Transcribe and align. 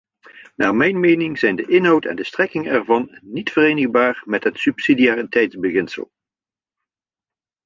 Naar 0.55 0.75
mijn 0.75 0.99
mening 0.99 1.39
zijn 1.39 1.55
de 1.55 1.65
inhoud 1.65 2.05
en 2.05 2.25
strekking 2.25 2.67
ervan 2.67 3.19
niet 3.23 3.51
verenigbaar 3.51 4.21
met 4.25 4.43
het 4.43 4.59
subsidiariteitsbeginsel. 4.59 6.11